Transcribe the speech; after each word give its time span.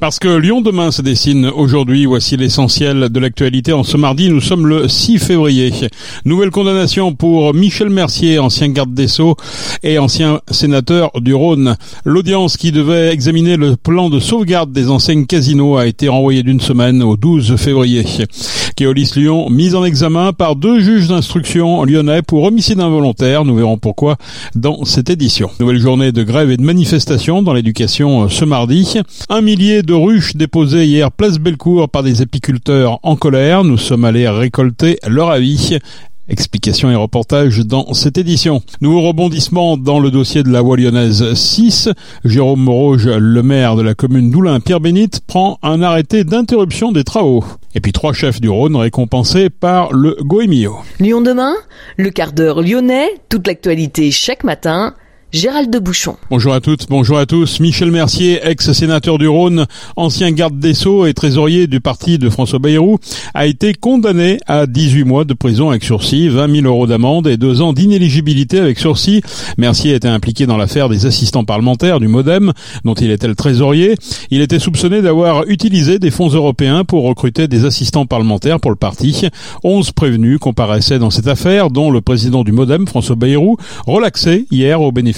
Parce 0.00 0.20
que 0.20 0.28
Lyon 0.28 0.60
demain 0.60 0.92
se 0.92 1.02
dessine 1.02 1.46
aujourd'hui, 1.46 2.06
voici 2.06 2.36
l'essentiel 2.36 3.08
de 3.08 3.18
l'actualité. 3.18 3.72
En 3.72 3.82
ce 3.82 3.96
mardi, 3.96 4.30
nous 4.30 4.40
sommes 4.40 4.68
le 4.68 4.86
6 4.86 5.18
février. 5.18 5.72
Nouvelle 6.24 6.50
condamnation 6.50 7.14
pour 7.14 7.52
Michel 7.52 7.90
Mercier, 7.90 8.38
ancien 8.38 8.68
garde 8.68 8.94
des 8.94 9.08
Sceaux 9.08 9.34
et 9.82 9.98
ancien 9.98 10.40
sénateur 10.52 11.10
du 11.20 11.34
Rhône. 11.34 11.76
L'audience 12.04 12.56
qui 12.56 12.70
devait 12.70 13.12
examiner 13.12 13.56
le 13.56 13.74
plan 13.74 14.08
de 14.08 14.20
sauvegarde 14.20 14.70
des 14.70 14.88
enseignes 14.88 15.26
Casino 15.26 15.76
a 15.76 15.86
été 15.88 16.08
renvoyée 16.08 16.44
d'une 16.44 16.60
semaine 16.60 17.02
au 17.02 17.16
12 17.16 17.56
février. 17.56 18.04
Keolis 18.76 19.10
Lyon, 19.16 19.50
mise 19.50 19.74
en 19.74 19.84
examen 19.84 20.32
par 20.32 20.54
deux 20.54 20.78
juges 20.78 21.08
d'instruction 21.08 21.82
lyonnais 21.82 22.22
pour 22.22 22.44
homicide 22.44 22.78
involontaire. 22.78 23.44
Nous 23.44 23.56
verrons 23.56 23.78
pourquoi 23.78 24.16
dans 24.54 24.84
cette 24.84 25.10
édition. 25.10 25.50
Nouvelle 25.58 25.80
journée 25.80 26.12
de 26.12 26.22
grève 26.22 26.52
et 26.52 26.56
de 26.56 26.62
manifestation 26.62 27.42
dans 27.42 27.52
l'éducation 27.52 28.28
ce 28.28 28.44
mardi. 28.44 28.94
Un 29.28 29.40
millier 29.40 29.82
ruches 29.94 30.36
déposées 30.36 30.86
hier 30.86 31.10
place 31.10 31.38
Bellecour 31.38 31.88
par 31.88 32.02
des 32.02 32.22
apiculteurs 32.22 32.98
en 33.02 33.16
colère. 33.16 33.64
Nous 33.64 33.78
sommes 33.78 34.04
allés 34.04 34.28
récolter 34.28 34.98
leur 35.06 35.30
avis. 35.30 35.78
Explications 36.30 36.90
et 36.90 36.94
reportages 36.94 37.60
dans 37.60 37.94
cette 37.94 38.18
édition. 38.18 38.60
Nouveau 38.82 39.00
rebondissement 39.00 39.78
dans 39.78 39.98
le 39.98 40.10
dossier 40.10 40.42
de 40.42 40.50
la 40.50 40.60
voie 40.60 40.76
lyonnaise 40.76 41.32
6. 41.32 41.88
Jérôme 42.24 42.60
Moroge, 42.60 43.06
le 43.08 43.42
maire 43.42 43.76
de 43.76 43.82
la 43.82 43.94
commune 43.94 44.30
d'Oulin, 44.30 44.60
Pierre 44.60 44.80
Bénite, 44.80 45.20
prend 45.26 45.58
un 45.62 45.80
arrêté 45.80 46.24
d'interruption 46.24 46.92
des 46.92 47.02
travaux. 47.02 47.44
Et 47.74 47.80
puis 47.80 47.92
trois 47.92 48.12
chefs 48.12 48.42
du 48.42 48.50
Rhône 48.50 48.76
récompensés 48.76 49.48
par 49.48 49.90
le 49.94 50.18
Goemio. 50.20 50.76
Lyon 51.00 51.22
demain, 51.22 51.54
le 51.96 52.10
quart 52.10 52.32
d'heure 52.32 52.60
lyonnais, 52.60 53.08
toute 53.30 53.46
l'actualité 53.46 54.10
chaque 54.10 54.44
matin. 54.44 54.94
Gérald 55.30 55.70
de 55.70 55.78
Bouchon. 55.78 56.16
Bonjour 56.30 56.54
à 56.54 56.62
toutes, 56.62 56.88
bonjour 56.88 57.18
à 57.18 57.26
tous. 57.26 57.60
Michel 57.60 57.90
Mercier, 57.90 58.40
ex-sénateur 58.42 59.18
du 59.18 59.28
Rhône, 59.28 59.66
ancien 59.94 60.32
garde 60.32 60.58
des 60.58 60.72
Sceaux 60.72 61.04
et 61.04 61.12
trésorier 61.12 61.66
du 61.66 61.82
parti 61.82 62.16
de 62.16 62.30
François 62.30 62.58
Bayrou, 62.58 62.96
a 63.34 63.44
été 63.44 63.74
condamné 63.74 64.38
à 64.46 64.66
18 64.66 65.04
mois 65.04 65.26
de 65.26 65.34
prison 65.34 65.68
avec 65.68 65.84
sursis, 65.84 66.30
20 66.30 66.62
000 66.62 66.66
euros 66.66 66.86
d'amende 66.86 67.26
et 67.26 67.36
deux 67.36 67.60
ans 67.60 67.74
d'inéligibilité 67.74 68.58
avec 68.58 68.78
sursis. 68.78 69.20
Mercier 69.58 69.92
était 69.92 70.08
impliqué 70.08 70.46
dans 70.46 70.56
l'affaire 70.56 70.88
des 70.88 71.04
assistants 71.04 71.44
parlementaires 71.44 72.00
du 72.00 72.08
Modem, 72.08 72.54
dont 72.86 72.94
il 72.94 73.10
était 73.10 73.28
le 73.28 73.34
trésorier. 73.34 73.96
Il 74.30 74.40
était 74.40 74.58
soupçonné 74.58 75.02
d'avoir 75.02 75.46
utilisé 75.46 75.98
des 75.98 76.10
fonds 76.10 76.30
européens 76.30 76.84
pour 76.84 77.04
recruter 77.04 77.48
des 77.48 77.66
assistants 77.66 78.06
parlementaires 78.06 78.60
pour 78.60 78.70
le 78.70 78.78
parti. 78.78 79.28
11 79.62 79.92
prévenus 79.92 80.38
comparaissaient 80.38 80.98
dans 80.98 81.10
cette 81.10 81.28
affaire, 81.28 81.68
dont 81.68 81.90
le 81.90 82.00
président 82.00 82.44
du 82.44 82.52
Modem, 82.52 82.88
François 82.88 83.16
Bayrou, 83.16 83.58
relaxé 83.86 84.46
hier 84.50 84.80
au 84.80 84.90
bénéfice 84.90 85.17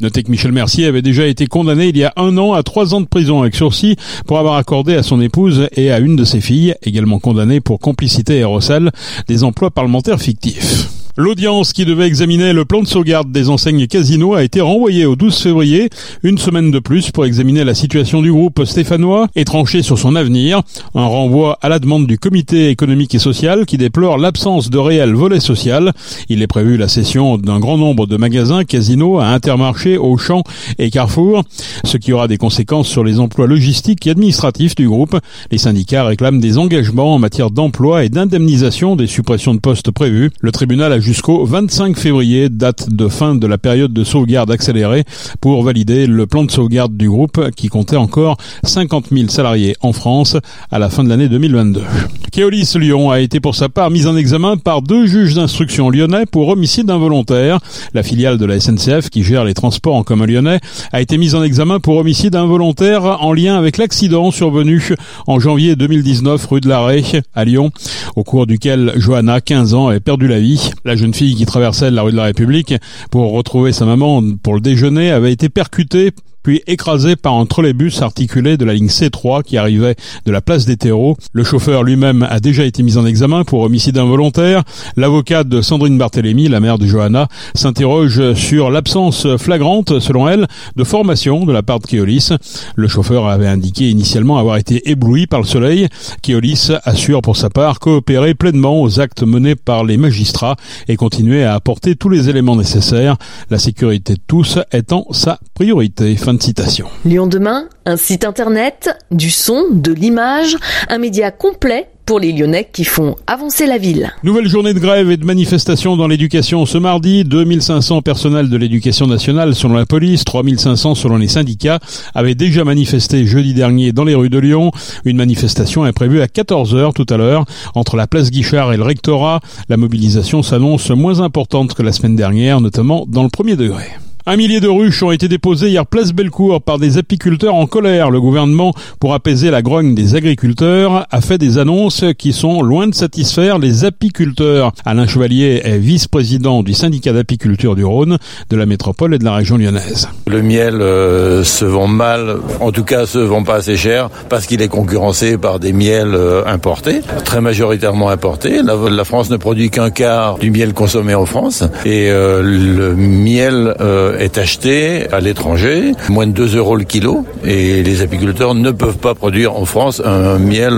Notez 0.00 0.22
que 0.22 0.30
Michel 0.30 0.52
Mercier 0.52 0.86
avait 0.86 1.02
déjà 1.02 1.26
été 1.26 1.46
condamné 1.46 1.88
il 1.88 1.96
y 1.96 2.04
a 2.04 2.12
un 2.16 2.36
an 2.38 2.52
à 2.52 2.62
trois 2.62 2.94
ans 2.94 3.00
de 3.00 3.06
prison 3.06 3.40
avec 3.40 3.54
sursis 3.54 3.96
pour 4.26 4.38
avoir 4.38 4.54
accordé 4.54 4.94
à 4.94 5.02
son 5.02 5.20
épouse 5.20 5.68
et 5.76 5.90
à 5.90 5.98
une 5.98 6.16
de 6.16 6.24
ses 6.24 6.40
filles, 6.40 6.74
également 6.82 7.18
condamnées 7.18 7.60
pour 7.60 7.80
complicité 7.80 8.38
et 8.38 8.44
recel, 8.44 8.90
des 9.28 9.44
emplois 9.44 9.70
parlementaires 9.70 10.20
fictifs. 10.20 10.99
L'audience 11.16 11.72
qui 11.72 11.84
devait 11.84 12.06
examiner 12.06 12.52
le 12.52 12.64
plan 12.64 12.82
de 12.82 12.86
sauvegarde 12.86 13.32
des 13.32 13.50
enseignes 13.50 13.88
Casino 13.88 14.34
a 14.34 14.44
été 14.44 14.60
renvoyée 14.60 15.06
au 15.06 15.16
12 15.16 15.36
février, 15.36 15.90
une 16.22 16.38
semaine 16.38 16.70
de 16.70 16.78
plus 16.78 17.10
pour 17.10 17.26
examiner 17.26 17.64
la 17.64 17.74
situation 17.74 18.22
du 18.22 18.30
groupe 18.30 18.64
stéphanois 18.64 19.26
et 19.34 19.44
trancher 19.44 19.82
sur 19.82 19.98
son 19.98 20.14
avenir. 20.14 20.62
Un 20.94 21.06
renvoi 21.06 21.58
à 21.62 21.68
la 21.68 21.80
demande 21.80 22.06
du 22.06 22.16
comité 22.16 22.68
économique 22.68 23.12
et 23.14 23.18
social 23.18 23.66
qui 23.66 23.76
déplore 23.76 24.18
l'absence 24.18 24.70
de 24.70 24.78
réel 24.78 25.12
volet 25.12 25.40
social. 25.40 25.92
Il 26.28 26.42
est 26.42 26.46
prévu 26.46 26.76
la 26.76 26.86
cession 26.86 27.38
d'un 27.38 27.58
grand 27.58 27.76
nombre 27.76 28.06
de 28.06 28.16
magasins 28.16 28.64
Casino 28.64 29.18
à 29.18 29.26
Intermarché, 29.26 29.98
Auchan 29.98 30.44
et 30.78 30.90
Carrefour, 30.90 31.42
ce 31.82 31.96
qui 31.96 32.12
aura 32.12 32.28
des 32.28 32.38
conséquences 32.38 32.88
sur 32.88 33.02
les 33.02 33.18
emplois 33.18 33.48
logistiques 33.48 34.06
et 34.06 34.10
administratifs 34.10 34.76
du 34.76 34.88
groupe. 34.88 35.18
Les 35.50 35.58
syndicats 35.58 36.04
réclament 36.04 36.40
des 36.40 36.56
engagements 36.56 37.16
en 37.16 37.18
matière 37.18 37.50
d'emploi 37.50 38.04
et 38.04 38.10
d'indemnisation 38.10 38.94
des 38.94 39.08
suppressions 39.08 39.54
de 39.54 39.60
postes 39.60 39.90
prévues. 39.90 40.30
Le 40.40 40.52
tribunal 40.52 40.92
a 40.92 41.00
jusqu'au 41.10 41.44
25 41.44 41.98
février, 41.98 42.48
date 42.48 42.88
de 42.88 43.08
fin 43.08 43.34
de 43.34 43.44
la 43.48 43.58
période 43.58 43.92
de 43.92 44.04
sauvegarde 44.04 44.48
accélérée, 44.52 45.02
pour 45.40 45.60
valider 45.64 46.06
le 46.06 46.24
plan 46.28 46.44
de 46.44 46.52
sauvegarde 46.52 46.96
du 46.96 47.10
groupe 47.10 47.50
qui 47.56 47.66
comptait 47.66 47.96
encore 47.96 48.36
50 48.62 49.06
000 49.10 49.28
salariés 49.28 49.74
en 49.80 49.92
France 49.92 50.36
à 50.70 50.78
la 50.78 50.88
fin 50.88 51.02
de 51.02 51.08
l'année 51.08 51.28
2022. 51.28 51.82
Keolis 52.30 52.74
Lyon 52.76 53.10
a 53.10 53.18
été 53.18 53.40
pour 53.40 53.56
sa 53.56 53.68
part 53.68 53.90
mise 53.90 54.06
en 54.06 54.16
examen 54.16 54.56
par 54.56 54.82
deux 54.82 55.06
juges 55.06 55.34
d'instruction 55.34 55.90
lyonnais 55.90 56.26
pour 56.26 56.46
homicide 56.46 56.88
involontaire. 56.88 57.58
La 57.92 58.04
filiale 58.04 58.38
de 58.38 58.44
la 58.44 58.60
SNCF 58.60 59.10
qui 59.10 59.24
gère 59.24 59.44
les 59.44 59.54
transports 59.54 59.96
en 59.96 60.04
commun 60.04 60.26
lyonnais 60.26 60.60
a 60.92 61.00
été 61.00 61.18
mise 61.18 61.34
en 61.34 61.42
examen 61.42 61.80
pour 61.80 61.96
homicide 61.96 62.36
involontaire 62.36 63.02
en 63.02 63.32
lien 63.32 63.58
avec 63.58 63.78
l'accident 63.78 64.30
survenu 64.30 64.94
en 65.26 65.40
janvier 65.40 65.74
2019 65.74 66.46
rue 66.46 66.60
de 66.60 66.68
l'Arrêt 66.68 67.02
à 67.34 67.44
Lyon, 67.44 67.72
au 68.14 68.22
cours 68.22 68.46
duquel 68.46 68.92
Johanna, 68.94 69.40
15 69.40 69.74
ans, 69.74 69.88
a 69.88 69.98
perdu 69.98 70.28
la 70.28 70.38
vie. 70.38 70.70
La 70.90 70.96
jeune 70.96 71.14
fille 71.14 71.36
qui 71.36 71.46
traversait 71.46 71.92
la 71.92 72.02
rue 72.02 72.10
de 72.10 72.16
la 72.16 72.24
République 72.24 72.74
pour 73.12 73.30
retrouver 73.30 73.72
sa 73.72 73.84
maman 73.84 74.24
pour 74.42 74.54
le 74.54 74.60
déjeuner 74.60 75.12
avait 75.12 75.32
été 75.32 75.48
percutée 75.48 76.10
puis 76.42 76.62
écrasé 76.66 77.16
par 77.16 77.34
un 77.34 77.46
trolleybus 77.46 78.02
articulé 78.02 78.56
de 78.56 78.64
la 78.64 78.74
ligne 78.74 78.88
C3 78.88 79.42
qui 79.42 79.56
arrivait 79.56 79.96
de 80.26 80.32
la 80.32 80.40
place 80.40 80.64
des 80.66 80.76
terreaux. 80.76 81.16
Le 81.32 81.44
chauffeur 81.44 81.82
lui-même 81.82 82.26
a 82.28 82.40
déjà 82.40 82.64
été 82.64 82.82
mis 82.82 82.96
en 82.96 83.06
examen 83.06 83.44
pour 83.44 83.60
homicide 83.60 83.98
involontaire. 83.98 84.62
L'avocate 84.96 85.48
de 85.48 85.60
Sandrine 85.60 85.98
Barthélémy, 85.98 86.48
la 86.48 86.60
mère 86.60 86.78
de 86.78 86.86
Johanna, 86.86 87.28
s'interroge 87.54 88.34
sur 88.34 88.70
l'absence 88.70 89.36
flagrante, 89.36 90.00
selon 90.00 90.28
elle, 90.28 90.46
de 90.76 90.84
formation 90.84 91.44
de 91.44 91.52
la 91.52 91.62
part 91.62 91.80
de 91.80 91.86
Keolis. 91.86 92.30
Le 92.74 92.88
chauffeur 92.88 93.26
avait 93.26 93.46
indiqué 93.46 93.90
initialement 93.90 94.38
avoir 94.38 94.56
été 94.56 94.90
ébloui 94.90 95.26
par 95.26 95.40
le 95.40 95.46
soleil. 95.46 95.88
Keolis 96.22 96.70
assure 96.84 97.22
pour 97.22 97.36
sa 97.36 97.50
part 97.50 97.78
coopérer 97.78 98.34
pleinement 98.34 98.80
aux 98.80 99.00
actes 99.00 99.22
menés 99.22 99.56
par 99.56 99.84
les 99.84 99.96
magistrats 99.96 100.56
et 100.88 100.96
continuer 100.96 101.44
à 101.44 101.54
apporter 101.54 101.96
tous 101.96 102.08
les 102.08 102.28
éléments 102.28 102.56
nécessaires, 102.56 103.16
la 103.50 103.58
sécurité 103.58 104.14
de 104.14 104.20
tous 104.26 104.58
étant 104.72 105.06
sa 105.10 105.38
priorité. 105.54 106.16
De 106.34 106.42
citation. 106.42 106.88
Lyon 107.04 107.26
demain, 107.26 107.68
un 107.86 107.96
site 107.96 108.24
internet, 108.24 108.90
du 109.10 109.30
son, 109.30 109.64
de 109.70 109.92
l'image, 109.92 110.56
un 110.88 110.98
média 110.98 111.30
complet 111.30 111.88
pour 112.10 112.18
les 112.18 112.32
Lyonnais 112.32 112.68
qui 112.72 112.82
font 112.82 113.14
avancer 113.28 113.66
la 113.66 113.78
ville. 113.78 114.10
Nouvelle 114.24 114.48
journée 114.48 114.74
de 114.74 114.80
grève 114.80 115.12
et 115.12 115.16
de 115.16 115.24
manifestation 115.24 115.96
dans 115.96 116.08
l'éducation 116.08 116.66
ce 116.66 116.76
mardi. 116.76 117.22
2500 117.22 118.02
personnels 118.02 118.48
de 118.48 118.56
l'éducation 118.56 119.06
nationale 119.06 119.54
selon 119.54 119.74
la 119.74 119.86
police, 119.86 120.24
3500 120.24 120.96
selon 120.96 121.18
les 121.18 121.28
syndicats 121.28 121.78
avaient 122.12 122.34
déjà 122.34 122.64
manifesté 122.64 123.26
jeudi 123.26 123.54
dernier 123.54 123.92
dans 123.92 124.02
les 124.02 124.16
rues 124.16 124.28
de 124.28 124.40
Lyon. 124.40 124.72
Une 125.04 125.18
manifestation 125.18 125.86
est 125.86 125.92
prévue 125.92 126.20
à 126.20 126.26
14h 126.26 126.94
tout 126.94 127.06
à 127.10 127.16
l'heure 127.16 127.44
entre 127.76 127.94
la 127.94 128.08
place 128.08 128.32
Guichard 128.32 128.72
et 128.72 128.76
le 128.76 128.82
rectorat. 128.82 129.38
La 129.68 129.76
mobilisation 129.76 130.42
s'annonce 130.42 130.90
moins 130.90 131.20
importante 131.20 131.74
que 131.74 131.84
la 131.84 131.92
semaine 131.92 132.16
dernière, 132.16 132.60
notamment 132.60 133.04
dans 133.06 133.22
le 133.22 133.28
premier 133.28 133.54
degré. 133.54 133.84
Un 134.30 134.36
millier 134.36 134.60
de 134.60 134.68
ruches 134.68 135.02
ont 135.02 135.10
été 135.10 135.26
déposées 135.26 135.70
hier 135.70 135.84
place 135.84 136.12
Bellecour 136.12 136.62
par 136.62 136.78
des 136.78 136.98
apiculteurs 136.98 137.56
en 137.56 137.66
colère. 137.66 138.12
Le 138.12 138.20
gouvernement, 138.20 138.72
pour 139.00 139.12
apaiser 139.12 139.50
la 139.50 139.60
grogne 139.60 139.96
des 139.96 140.14
agriculteurs, 140.14 141.04
a 141.10 141.20
fait 141.20 141.36
des 141.36 141.58
annonces 141.58 142.04
qui 142.16 142.32
sont 142.32 142.62
loin 142.62 142.86
de 142.86 142.94
satisfaire 142.94 143.58
les 143.58 143.84
apiculteurs. 143.84 144.70
Alain 144.84 145.08
Chevalier 145.08 145.62
est 145.64 145.78
vice-président 145.78 146.62
du 146.62 146.74
syndicat 146.74 147.12
d'apiculture 147.12 147.74
du 147.74 147.84
Rhône, 147.84 148.18
de 148.50 148.56
la 148.56 148.66
métropole 148.66 149.14
et 149.14 149.18
de 149.18 149.24
la 149.24 149.34
région 149.34 149.56
lyonnaise. 149.56 150.08
Le 150.28 150.42
miel 150.42 150.80
euh, 150.80 151.42
se 151.42 151.64
vend 151.64 151.88
mal, 151.88 152.36
en 152.60 152.70
tout 152.70 152.84
cas 152.84 153.06
se 153.06 153.18
vend 153.18 153.42
pas 153.42 153.56
assez 153.56 153.76
cher, 153.76 154.10
parce 154.28 154.46
qu'il 154.46 154.62
est 154.62 154.68
concurrencé 154.68 155.38
par 155.38 155.58
des 155.58 155.72
miels 155.72 156.14
euh, 156.14 156.44
importés, 156.46 157.00
très 157.24 157.40
majoritairement 157.40 158.10
importés. 158.10 158.60
La, 158.62 159.04
France 159.04 159.28
ne 159.28 159.38
produit 159.38 159.70
qu'un 159.70 159.90
quart 159.90 160.38
du 160.38 160.52
miel 160.52 160.72
consommé 160.72 161.16
en 161.16 161.26
France, 161.26 161.64
et 161.84 162.12
euh, 162.12 162.42
le 162.44 162.94
miel 162.94 163.74
est 164.20 164.38
acheté 164.38 165.06
à 165.10 165.20
l'étranger, 165.20 165.92
moins 166.08 166.26
de 166.26 166.32
2 166.32 166.56
euros 166.56 166.76
le 166.76 166.84
kilo, 166.84 167.24
et 167.44 167.82
les 167.82 168.02
apiculteurs 168.02 168.54
ne 168.54 168.70
peuvent 168.70 168.98
pas 168.98 169.14
produire 169.14 169.56
en 169.56 169.64
France 169.64 170.00
un 170.04 170.38
miel 170.38 170.74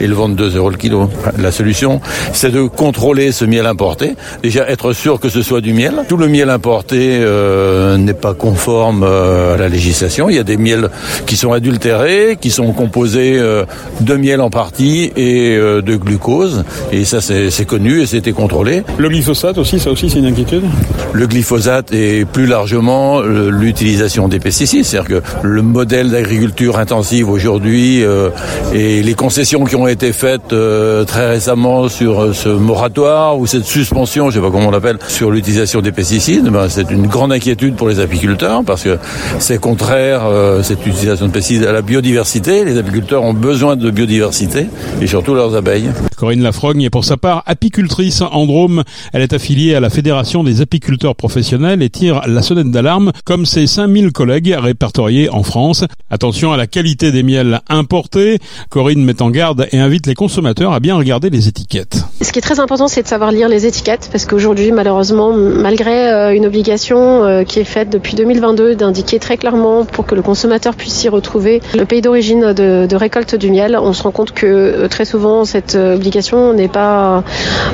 et 0.00 0.06
le 0.06 0.14
vendre 0.14 0.34
2 0.34 0.56
euros 0.56 0.70
le 0.70 0.76
kilo. 0.76 1.08
La 1.38 1.52
solution, 1.52 2.00
c'est 2.32 2.50
de 2.50 2.62
contrôler 2.62 3.32
ce 3.32 3.44
miel 3.44 3.66
importé, 3.66 4.16
déjà 4.42 4.68
être 4.68 4.92
sûr 4.92 5.20
que 5.20 5.28
ce 5.28 5.42
soit 5.42 5.60
du 5.60 5.72
miel. 5.72 5.94
Tout 6.08 6.16
le 6.16 6.28
miel 6.28 6.50
importé 6.50 7.18
euh, 7.20 7.96
n'est 7.96 8.14
pas 8.14 8.34
conforme 8.34 9.02
euh, 9.04 9.54
à 9.54 9.56
la 9.58 9.68
législation. 9.68 10.28
Il 10.30 10.36
y 10.36 10.38
a 10.38 10.44
des 10.44 10.56
miels 10.56 10.88
qui 11.26 11.36
sont 11.36 11.52
adultérés, 11.52 12.38
qui 12.40 12.50
sont 12.50 12.72
composés 12.72 13.38
euh, 13.38 13.64
de 14.00 14.14
miel 14.14 14.40
en 14.40 14.50
partie 14.50 15.12
et 15.16 15.56
euh, 15.56 15.82
de 15.82 15.96
glucose, 15.96 16.64
et 16.92 17.04
ça 17.04 17.20
c'est 17.20 17.64
connu 17.64 18.00
et 18.00 18.06
c'était 18.06 18.32
contrôlé. 18.32 18.82
Le 18.98 19.08
glyphosate 19.08 19.58
aussi, 19.58 19.78
ça 19.78 19.90
aussi 19.90 20.08
c'est 20.10 20.18
une 20.18 20.26
inquiétude? 20.26 20.64
Le 21.12 21.26
glyphosate 21.26 21.92
est 21.92 22.24
plus 22.24 22.46
large 22.46 22.59
largement 22.60 23.22
l'utilisation 23.22 24.28
des 24.28 24.38
pesticides. 24.38 24.84
C'est-à-dire 24.84 25.22
que 25.22 25.46
le 25.46 25.62
modèle 25.62 26.10
d'agriculture 26.10 26.78
intensive 26.78 27.30
aujourd'hui 27.30 28.04
euh, 28.04 28.28
et 28.74 29.02
les 29.02 29.14
concessions 29.14 29.64
qui 29.64 29.76
ont 29.76 29.88
été 29.88 30.12
faites 30.12 30.52
euh, 30.52 31.04
très 31.06 31.26
récemment 31.26 31.88
sur 31.88 32.20
euh, 32.20 32.32
ce 32.34 32.50
moratoire 32.50 33.38
ou 33.38 33.46
cette 33.46 33.64
suspension, 33.64 34.28
je 34.28 34.38
ne 34.38 34.42
sais 34.42 34.46
pas 34.46 34.52
comment 34.52 34.68
on 34.68 34.72
l'appelle, 34.72 34.98
sur 35.08 35.30
l'utilisation 35.30 35.80
des 35.80 35.90
pesticides, 35.90 36.50
ben, 36.50 36.68
c'est 36.68 36.90
une 36.90 37.06
grande 37.06 37.32
inquiétude 37.32 37.76
pour 37.76 37.88
les 37.88 37.98
apiculteurs 37.98 38.62
parce 38.62 38.82
que 38.82 38.98
c'est 39.38 39.58
contraire 39.58 40.22
cette 40.62 40.84
utilisation 40.86 41.28
de 41.28 41.32
pesticides 41.32 41.64
à 41.64 41.72
la 41.72 41.80
biodiversité. 41.80 42.66
Les 42.66 42.76
apiculteurs 42.76 43.22
ont 43.22 43.32
besoin 43.32 43.76
de 43.76 43.90
biodiversité 43.90 44.66
et 45.00 45.06
surtout 45.06 45.34
leurs 45.34 45.56
abeilles. 45.56 45.90
Corinne 46.20 46.42
Lafrogne 46.42 46.82
est 46.82 46.90
pour 46.90 47.06
sa 47.06 47.16
part 47.16 47.42
apicultrice 47.46 48.20
en 48.20 48.44
Drôme. 48.44 48.82
Elle 49.14 49.22
est 49.22 49.32
affiliée 49.32 49.74
à 49.74 49.80
la 49.80 49.88
Fédération 49.88 50.44
des 50.44 50.60
apiculteurs 50.60 51.16
professionnels 51.16 51.82
et 51.82 51.88
tire 51.88 52.20
la 52.26 52.42
sonnette 52.50 52.72
d'alarme 52.72 53.12
comme 53.24 53.46
ses 53.46 53.68
5000 53.68 54.10
collègues 54.10 54.56
répertoriés 54.58 55.30
en 55.30 55.44
France. 55.44 55.84
Attention 56.10 56.52
à 56.52 56.56
la 56.56 56.66
qualité 56.66 57.12
des 57.12 57.22
miels 57.22 57.60
importés. 57.68 58.40
Corinne 58.70 59.04
met 59.04 59.22
en 59.22 59.30
garde 59.30 59.68
et 59.70 59.78
invite 59.78 60.08
les 60.08 60.16
consommateurs 60.16 60.72
à 60.72 60.80
bien 60.80 60.96
regarder 60.96 61.30
les 61.30 61.46
étiquettes. 61.46 62.02
Ce 62.20 62.32
qui 62.32 62.40
est 62.40 62.42
très 62.42 62.58
important, 62.58 62.88
c'est 62.88 63.02
de 63.02 63.06
savoir 63.06 63.30
lire 63.30 63.48
les 63.48 63.66
étiquettes 63.66 64.08
parce 64.10 64.26
qu'aujourd'hui, 64.26 64.72
malheureusement, 64.72 65.32
malgré 65.32 66.10
euh, 66.10 66.34
une 66.34 66.44
obligation 66.44 67.22
euh, 67.22 67.44
qui 67.44 67.60
est 67.60 67.64
faite 67.64 67.88
depuis 67.88 68.16
2022 68.16 68.74
d'indiquer 68.74 69.20
très 69.20 69.36
clairement 69.36 69.84
pour 69.84 70.04
que 70.04 70.16
le 70.16 70.22
consommateur 70.22 70.74
puisse 70.74 71.04
y 71.04 71.08
retrouver 71.08 71.62
le 71.76 71.84
pays 71.84 72.00
d'origine 72.00 72.52
de, 72.52 72.86
de 72.90 72.96
récolte 72.96 73.36
du 73.36 73.50
miel, 73.52 73.78
on 73.80 73.92
se 73.92 74.02
rend 74.02 74.10
compte 74.10 74.32
que 74.32 74.46
euh, 74.46 74.88
très 74.88 75.04
souvent 75.04 75.44
cette 75.44 75.76
obligation 75.76 76.52
n'est 76.52 76.68
pas 76.68 77.22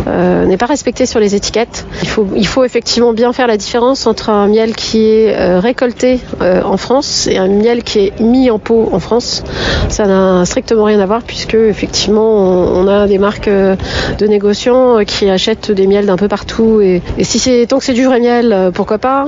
euh, 0.07 0.45
n'est 0.45 0.59
pas 0.59 0.67
respectée 0.67 1.07
sur 1.07 1.19
les 1.19 1.35
étiquettes. 1.35 1.87
Il 2.03 2.09
faut 2.09 2.27
il 2.37 2.47
faut 2.47 2.65
effectivement 2.65 3.15
bien 3.15 3.33
faire 3.33 3.47
la 3.47 3.57
différence 3.57 4.07
entre 4.07 4.29
un 4.29 4.49
miel 4.49 4.66
qui 4.75 5.07
est 5.07 5.35
euh, 5.37 5.61
récolté 5.61 6.21
euh, 6.41 6.63
en 6.63 6.77
France 6.77 7.27
et 7.27 7.39
un 7.39 7.49
miel 7.49 7.83
qui 7.83 7.99
est 8.01 8.21
mis 8.21 8.51
en 8.51 8.59
pot 8.59 8.89
en 8.93 9.01
France. 9.01 9.45
Ça 9.89 10.07
n'a 10.07 10.45
strictement 10.45 10.85
rien 10.85 11.01
à 11.01 11.07
voir 11.07 11.23
puisque 11.23 11.55
effectivement 11.55 12.35
on, 12.35 12.89
a 12.89 13.07
des 13.07 13.19
marques 13.19 13.49
de 13.49 14.27
négociants 14.27 15.05
qui 15.07 15.29
achètent 15.29 15.71
des 15.71 15.87
miels 15.87 16.07
d'un 16.07 16.17
peu 16.17 16.29
partout 16.29 16.81
et, 16.81 17.03
si 17.23 17.39
c'est 17.39 17.67
tant 17.67 17.79
que 17.79 17.85
c'est 17.85 17.93
du 17.93 18.05
vrai 18.05 18.21
miel, 18.21 18.71
pourquoi 18.75 18.99
pas, 18.99 19.27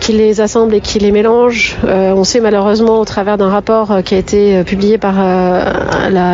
qui 0.00 0.12
les 0.12 0.40
assemble 0.40 0.74
et 0.74 0.80
qui 0.80 0.98
les 0.98 1.12
mélange. 1.12 1.76
on 1.86 2.24
sait 2.24 2.40
malheureusement 2.40 3.00
au 3.00 3.04
travers 3.04 3.36
d'un 3.36 3.48
rapport 3.48 4.02
qui 4.04 4.14
a 4.14 4.18
été 4.18 4.64
publié 4.64 4.98
par 4.98 5.14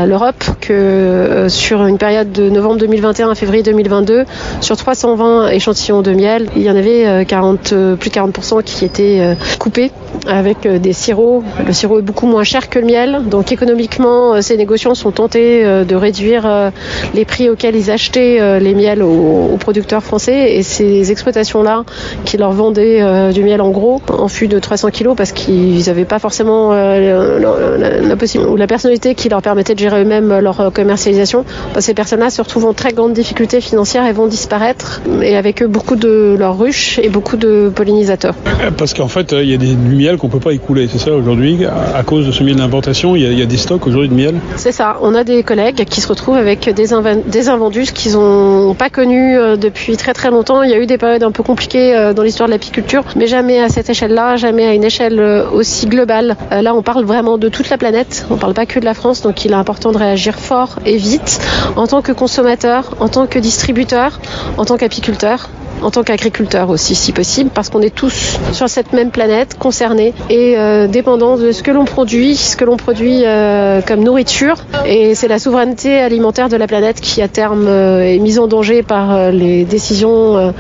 l'Europe 0.07 0.45
que 0.61 1.47
sur 1.49 1.85
une 1.87 1.99
période 1.99 2.33
de 2.33 2.49
novembre 2.49 2.79
2021 2.79 3.31
à 3.31 3.35
février 3.35 3.63
2022, 3.63 4.25
sur 4.61 4.77
320 4.77 5.49
échantillons 5.49 6.03
de 6.03 6.13
miel, 6.13 6.49
il 6.57 6.63
y 6.63 6.71
en 6.71 6.77
avait 6.77 7.25
40, 7.25 7.73
euh, 7.73 7.93
euh, 7.93 7.97
plus 7.97 8.11
de 8.11 8.15
40% 8.15 8.40
qui 8.63 8.85
étaient 8.85 9.21
euh, 9.21 9.35
coupés 9.59 9.93
avec 10.27 10.67
des 10.67 10.93
sirops. 10.93 11.43
Le 11.67 11.73
sirop 11.73 11.99
est 11.99 12.03
beaucoup 12.03 12.27
moins 12.27 12.45
cher 12.45 12.69
que 12.69 12.79
le 12.79 12.87
miel, 12.87 13.23
donc 13.27 13.53
économiquement, 13.53 14.41
ces 14.43 14.57
négociants 14.57 14.95
sont 14.95 15.11
tentés 15.11 15.65
de 15.65 15.95
réduire 15.95 16.73
les 17.15 17.25
prix 17.25 17.49
auxquels 17.49 17.77
ils 17.77 17.91
achetaient 17.91 18.61
les 18.61 18.75
miels 18.75 19.03
aux, 19.03 19.57
producteurs 19.59 20.03
français 20.03 20.55
et 20.55 20.63
ces 20.63 21.11
exploitations-là 21.11 21.85
qui 22.25 22.37
leur 22.37 22.53
vendaient 22.53 23.33
du 23.33 23.43
miel 23.43 23.61
en 23.61 23.71
gros 23.71 24.01
en 24.09 24.29
fût 24.29 24.49
de 24.49 24.59
300 24.59 24.91
kg 24.91 25.15
parce 25.17 25.33
qu'ils 25.33 25.85
n'avaient 25.87 26.05
pas 26.05 26.19
forcément 26.19 26.73
la, 26.73 28.17
possibilité 28.17 28.53
ou 28.53 28.57
la 28.57 28.67
personnalité 28.67 29.15
qui 29.15 29.29
leur 29.29 29.43
permettait 29.43 29.75
de 29.75 29.81
gérer 29.81 30.03
eux-mêmes 30.03 30.39
leur 30.39 30.73
commercialisation. 30.73 31.45
Ces 31.79 31.95
personnes-là 31.95 32.31
se 32.31 32.43
retrouvent 32.43 32.67
en 32.67 32.75
très 32.75 32.93
grande 32.93 33.13
difficulté 33.13 33.61
financière 33.61 34.07
et 34.07 34.13
vont 34.13 34.27
disparaître, 34.27 35.03
et 35.23 35.37
avec 35.37 35.63
eux 35.63 35.67
beaucoup 35.67 35.97
de 35.97 36.37
leurs 36.39 36.59
ruches 36.59 36.99
et 37.03 37.09
beaucoup 37.09 37.37
de 37.37 37.71
pollinisateurs. 37.75 38.35
Euh, 38.63 38.71
parce 38.77 38.95
qu'en 38.95 39.09
fait, 39.09 39.33
il 39.33 39.49
y 39.49 39.55
a 39.55 39.57
des, 39.57 39.75
miel 40.01 40.17
qu'on 40.17 40.29
peut 40.29 40.41
pas 40.41 40.53
écouler, 40.53 40.89
c'est 40.91 40.99
ça 40.99 41.13
aujourd'hui, 41.13 41.65
à 41.67 42.03
cause 42.03 42.27
de 42.27 42.33
ce 42.33 42.43
miel 42.43 42.57
d'importation, 42.57 43.17
il, 43.17 43.39
y, 43.39 43.43
a 43.43 43.47
des 43.47 43.57
stocks 43.57 43.87
aujourd'hui 43.87 44.09
de 44.09 44.15
miel? 44.15 44.35
C'est 44.57 44.73
ça, 44.73 44.97
on 45.03 45.15
a 45.15 45.25
des 45.25 45.43
collègues 45.43 45.85
qui 45.85 46.01
se 46.01 46.09
retrouvent 46.09 46.37
avec 46.37 46.69
des, 46.71 46.89
des 47.27 47.49
invendus 47.49 47.93
qu'ils 47.93 48.13
n'ont 48.13 48.75
pas 48.75 48.89
connus 48.89 49.37
euh, 49.37 49.57
depuis 49.57 49.97
très 49.97 50.15
très 50.15 50.31
longtemps. 50.31 50.63
Il 50.63 50.71
y 50.71 50.75
a 50.75 50.79
eu 50.79 50.87
des 50.87 50.97
périodes 50.97 51.23
un 51.23 51.31
peu 51.31 51.43
compliquées 51.43 51.95
euh, 51.95 52.15
dans 52.15 52.23
l'histoire 52.23 52.49
de 52.49 52.55
l'apiculture, 52.55 53.05
mais 53.15 53.27
jamais 53.27 53.61
à 53.61 53.69
cette 53.69 53.91
échelle-là, 53.91 54.37
jamais 54.37 54.67
à 54.67 54.75
une 54.75 54.85
échelle 54.85 55.21
aussi 55.53 55.87
globale. 55.87 56.37
Là, 56.51 56.75
on 56.75 56.83
parle 56.83 57.05
vraiment 57.05 57.37
de 57.37 57.49
toute 57.49 57.69
la 57.69 57.77
planète, 57.77 58.27
on 58.31 58.35
ne 58.35 58.41
parle 58.41 58.55
pas 58.55 58.67
que 58.67 58.81
de 58.81 58.85
la 58.85 58.95
France, 58.95 59.21
donc 59.21 59.45
il 59.45 59.53
est 59.53 59.55
important 59.55 59.93
de 59.93 59.99
réagir 59.99 60.39
fort 60.39 60.79
et 60.87 60.97
vite 60.97 61.41
en 61.77 61.87
tant 61.87 62.01
que 62.01 62.13
consommateur, 62.13 62.97
en 63.01 63.09
tant 63.09 63.27
que 63.27 63.39
distributeur, 63.39 64.19
en 64.57 64.65
tant 64.65 64.77
qu'apiculteur 64.77 65.51
en 65.83 65.91
tant 65.91 66.03
qu'agriculteur 66.03 66.71
aussi 66.71 66.95
si 66.95 67.13
possible 67.13 67.51
parce 67.53 67.69
qu'on 67.69 67.83
est 67.83 67.95
tous 67.95 68.39
sur 68.53 68.69
cette 68.69 68.93
même 68.93 69.11
planète 69.11 69.59
concernés 69.59 70.15
et 70.29 70.57
euh, 70.57 70.87
dépendants 70.87 71.37
de 71.37 71.53
ce 71.53 71.63
que 71.63 71.71
l'on 71.71 71.85
produit, 71.85 72.37
ce 72.37 72.57
que 72.57 72.65
l'on 72.65 72.77
produit 72.77 73.23
euh, 73.25 73.81
comme 73.87 74.03
nourriture 74.03 74.57
et 74.87 75.15
c'est 75.15 75.29
la 75.29 75.39
souveraineté 75.39 75.99
alimentaire 75.99 76.49
de 76.49 76.57
la 76.57 76.67
planète 76.67 77.01
qui 77.01 77.21
à 77.23 77.29
terme 77.29 77.67
euh, 77.67 78.03
est 78.03 78.19
mise 78.19 78.39
en 78.39 78.47
danger 78.47 78.83
par 78.83 79.13
euh, 79.13 79.31
les 79.31 79.65
décisions 79.65 80.37
euh, 80.37 80.51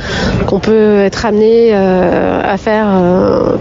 qu'on 0.46 0.60
peut 0.60 1.00
être 1.00 1.24
amené 1.26 1.72
à 1.72 2.56
faire 2.56 2.86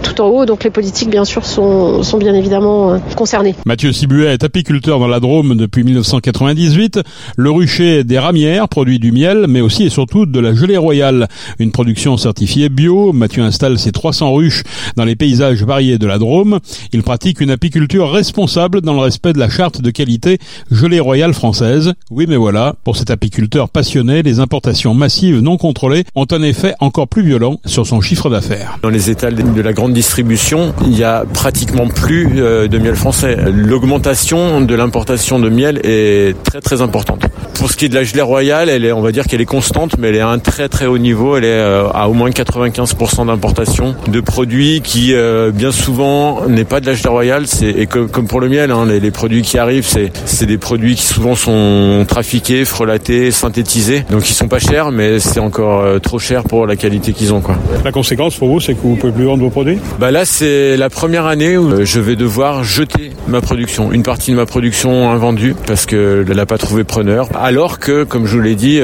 tout 0.02 0.20
en 0.20 0.26
haut 0.26 0.46
donc 0.46 0.64
les 0.64 0.70
politiques 0.70 1.10
bien 1.10 1.24
sûr 1.24 1.44
sont, 1.44 2.02
sont 2.02 2.18
bien 2.18 2.34
évidemment 2.34 3.00
concernées. 3.16 3.54
Mathieu 3.64 3.92
Sibuet 3.92 4.32
est 4.32 4.44
apiculteur 4.44 4.98
dans 4.98 5.08
la 5.08 5.20
Drôme 5.20 5.56
depuis 5.56 5.84
1998. 5.84 7.00
Le 7.36 7.50
rucher 7.50 8.04
des 8.04 8.18
ramières 8.18 8.68
produit 8.68 8.98
du 8.98 9.12
miel 9.12 9.46
mais 9.48 9.60
aussi 9.60 9.84
et 9.84 9.90
surtout 9.90 10.26
de 10.26 10.40
la 10.40 10.54
gelée 10.54 10.76
royale. 10.76 11.28
Une 11.58 11.72
production 11.72 12.16
certifiée 12.16 12.68
bio. 12.68 13.12
Mathieu 13.12 13.42
installe 13.42 13.78
ses 13.78 13.92
300 13.92 14.32
ruches 14.32 14.62
dans 14.96 15.04
les 15.04 15.16
paysages 15.16 15.62
variés 15.62 15.98
de 15.98 16.06
la 16.06 16.18
Drôme. 16.18 16.60
Il 16.92 17.02
pratique 17.02 17.40
une 17.40 17.50
apiculture 17.50 18.10
responsable 18.10 18.80
dans 18.80 18.94
le 18.94 19.00
respect 19.00 19.32
de 19.32 19.38
la 19.38 19.48
charte 19.48 19.80
de 19.80 19.90
qualité 19.90 20.38
gelée 20.70 21.00
royale 21.00 21.34
française. 21.34 21.92
Oui, 22.10 22.26
mais 22.28 22.36
voilà, 22.36 22.74
pour 22.84 22.96
cet 22.96 23.10
apiculteur 23.10 23.68
passionné, 23.68 24.22
les 24.22 24.40
importations 24.40 24.94
massives 24.94 25.40
non 25.40 25.56
contrôlées 25.56 26.04
ont 26.14 26.26
un 26.30 26.42
effet 26.42 26.74
encore 26.80 27.08
plus 27.08 27.22
violent 27.22 27.60
sur 27.64 27.86
son 27.86 28.00
chiffre 28.00 28.30
d'affaires. 28.30 28.78
Dans 28.82 28.90
les 28.90 29.10
étals 29.10 29.34
de 29.34 29.60
la 29.60 29.72
grande 29.72 29.92
distribution, 29.92 30.74
il 30.82 30.96
y 30.96 31.04
a 31.04 31.24
pratiquement 31.32 31.88
plus 31.88 32.28
euh, 32.36 32.68
de 32.68 32.78
miel 32.78 32.96
français. 32.96 33.36
L'augmentation 33.52 34.60
de 34.60 34.74
l'importation 34.74 35.38
de 35.38 35.48
miel 35.48 35.80
est 35.84 36.34
très 36.42 36.60
très 36.60 36.82
importante. 36.82 37.24
Pour 37.54 37.70
ce 37.70 37.76
qui 37.76 37.86
est 37.86 37.88
de 37.88 37.94
la 37.94 38.04
gelée 38.04 38.22
royale, 38.22 38.68
elle 38.68 38.84
est, 38.84 38.92
on 38.92 39.02
va 39.02 39.12
dire 39.12 39.26
qu'elle 39.26 39.40
est 39.40 39.46
constante, 39.46 39.96
mais 39.98 40.08
elle 40.08 40.16
est 40.16 40.20
à 40.20 40.28
un 40.28 40.38
très 40.38 40.68
très 40.68 40.86
haut 40.86 40.98
niveau 40.98 41.36
elle 41.40 41.46
est 41.46 41.48
euh, 41.48 41.88
à 41.94 42.08
au 42.08 42.12
moins 42.12 42.28
95% 42.28 43.26
d'importation 43.26 43.94
de 44.08 44.20
produits 44.20 44.82
qui 44.82 45.14
euh, 45.14 45.50
bien 45.50 45.72
souvent 45.72 46.46
n'est 46.46 46.64
pas 46.64 46.80
de 46.80 46.86
l'âge 46.86 47.04
royal. 47.06 47.46
Et 47.62 47.86
comme, 47.86 48.10
comme, 48.10 48.26
pour 48.26 48.40
le 48.40 48.48
miel, 48.48 48.70
hein, 48.70 48.84
les, 48.86 49.00
les, 49.00 49.10
produits 49.10 49.40
qui 49.42 49.56
arrivent, 49.56 49.86
c'est 49.86 50.46
des 50.46 50.58
produits 50.58 50.96
qui 50.96 51.02
souvent 51.02 51.34
sont 51.34 52.04
trafiqués, 52.06 52.64
frelatés, 52.64 53.30
synthétisés. 53.30 54.04
Donc 54.10 54.28
ils 54.28 54.34
sont 54.34 54.48
pas 54.48 54.58
chers, 54.58 54.90
mais 54.90 55.18
c'est 55.18 55.40
encore 55.40 55.80
euh, 55.80 55.98
trop 55.98 56.18
cher 56.18 56.44
pour 56.44 56.66
la 56.66 56.76
qualité 56.76 57.12
qu'ils 57.12 57.32
ont. 57.32 57.40
Quoi. 57.40 57.56
La 57.84 57.92
conséquence 57.92 58.36
pour 58.36 58.48
vous, 58.48 58.60
c'est 58.60 58.74
que 58.74 58.80
vous 58.82 58.96
pouvez 58.96 59.12
plus 59.12 59.24
vendre 59.24 59.42
vos 59.42 59.50
produits? 59.50 59.78
Bah 59.98 60.10
là, 60.10 60.26
c'est 60.26 60.76
la 60.76 60.90
première 60.90 61.24
année 61.24 61.56
où 61.56 61.84
je 61.84 62.00
vais 62.00 62.16
devoir 62.16 62.64
jeter 62.64 63.12
ma 63.28 63.40
production, 63.40 63.92
une 63.92 64.02
partie 64.02 64.32
de 64.32 64.36
ma 64.36 64.46
production 64.46 65.10
invendue 65.10 65.54
parce 65.66 65.86
que 65.86 66.24
elle 66.28 66.36
n'a 66.36 66.46
pas 66.46 66.58
trouvé 66.58 66.84
preneur. 66.84 67.28
Alors 67.34 67.78
que, 67.78 68.04
comme 68.04 68.26
je 68.26 68.36
vous 68.36 68.42
l'ai 68.42 68.56
dit, 68.56 68.80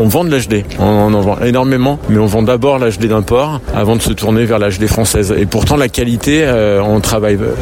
on 0.00 0.06
vend 0.06 0.24
de 0.24 0.30
l'HD, 0.34 0.64
on 0.78 1.12
en 1.12 1.20
vend 1.20 1.38
énormément 1.44 1.71
mais 1.78 2.18
on 2.18 2.26
vend 2.26 2.42
d'abord 2.42 2.78
la 2.78 2.90
gelée 2.90 3.08
d'import 3.08 3.60
avant 3.74 3.96
de 3.96 4.02
se 4.02 4.12
tourner 4.12 4.44
vers 4.44 4.58
la 4.58 4.70
gelée 4.70 4.86
française. 4.86 5.34
Et 5.36 5.46
pourtant 5.46 5.76
la 5.76 5.88
qualité, 5.88 6.42
euh, 6.42 6.82
on 6.82 7.00
travaille, 7.00 7.36
euh, 7.36 7.54